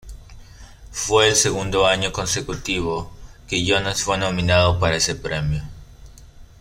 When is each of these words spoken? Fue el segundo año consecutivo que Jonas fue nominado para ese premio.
Fue 0.89 1.27
el 1.27 1.35
segundo 1.35 1.85
año 1.85 2.11
consecutivo 2.11 3.11
que 3.47 3.63
Jonas 3.63 4.01
fue 4.01 4.17
nominado 4.17 4.79
para 4.79 4.95
ese 4.95 5.13
premio. 5.13 5.61